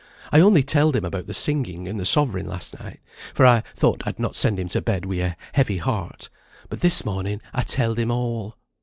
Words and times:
I 0.31 0.39
only 0.39 0.63
telled 0.63 0.95
him 0.95 1.05
about 1.05 1.27
the 1.27 1.33
singing 1.35 1.87
and 1.87 1.99
the 1.99 2.07
sovereign 2.07 2.47
last 2.47 2.79
night, 2.79 2.99
for 3.35 3.45
I 3.45 3.59
thought 3.75 4.01
I'd 4.03 4.17
not 4.17 4.35
send 4.35 4.57
him 4.59 4.67
to 4.69 4.81
bed 4.81 5.05
wi' 5.05 5.17
a 5.17 5.37
heavy 5.53 5.77
heart; 5.77 6.27
but 6.69 6.79
this 6.81 7.05
morning 7.05 7.39
I 7.53 7.61
telled 7.61 7.99
him 7.99 8.09
all." 8.09 8.57